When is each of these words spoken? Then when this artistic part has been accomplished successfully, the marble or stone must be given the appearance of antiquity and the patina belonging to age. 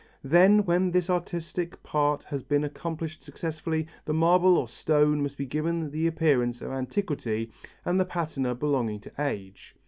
Then 0.23 0.65
when 0.65 0.89
this 0.89 1.11
artistic 1.11 1.83
part 1.83 2.23
has 2.23 2.41
been 2.41 2.63
accomplished 2.63 3.21
successfully, 3.23 3.85
the 4.05 4.15
marble 4.15 4.57
or 4.57 4.67
stone 4.67 5.21
must 5.21 5.37
be 5.37 5.45
given 5.45 5.91
the 5.91 6.07
appearance 6.07 6.59
of 6.59 6.71
antiquity 6.71 7.51
and 7.85 7.99
the 7.99 8.05
patina 8.05 8.55
belonging 8.55 8.99
to 9.01 9.11
age. 9.19 9.75